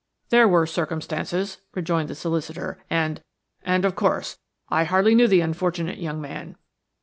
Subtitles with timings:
[0.29, 6.19] "There were circumstances–" rejoined the solicitor, "and–and, of course, I hardly knew the unfortunate young
[6.19, 6.55] man.